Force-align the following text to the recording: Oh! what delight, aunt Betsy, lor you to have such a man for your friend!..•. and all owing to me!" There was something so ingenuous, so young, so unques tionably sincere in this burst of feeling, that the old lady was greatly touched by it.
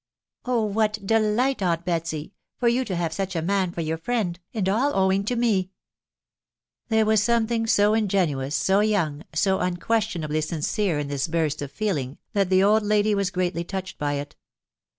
Oh! 0.45 0.63
what 0.63 0.97
delight, 1.05 1.61
aunt 1.61 1.85
Betsy, 1.85 2.33
lor 2.59 2.67
you 2.69 2.83
to 2.85 2.95
have 2.95 3.13
such 3.13 3.35
a 3.35 3.41
man 3.43 3.71
for 3.71 3.81
your 3.81 3.99
friend!..•. 3.99 4.39
and 4.57 4.67
all 4.67 4.95
owing 4.95 5.23
to 5.25 5.35
me!" 5.35 5.69
There 6.89 7.05
was 7.05 7.21
something 7.21 7.67
so 7.67 7.93
ingenuous, 7.93 8.55
so 8.55 8.79
young, 8.79 9.21
so 9.35 9.59
unques 9.59 9.77
tionably 10.07 10.43
sincere 10.43 10.97
in 10.97 11.07
this 11.07 11.27
burst 11.27 11.61
of 11.61 11.71
feeling, 11.71 12.17
that 12.33 12.49
the 12.49 12.63
old 12.63 12.81
lady 12.81 13.13
was 13.13 13.29
greatly 13.29 13.63
touched 13.63 13.99
by 13.99 14.13
it. 14.13 14.35